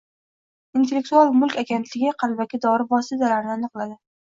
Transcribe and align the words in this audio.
Intellektual 0.79 1.35
mulk 1.41 1.59
agentligi 1.63 2.15
qalbaki 2.23 2.61
dori 2.65 2.91
vositalarini 2.97 3.57
aniqlading 3.61 3.97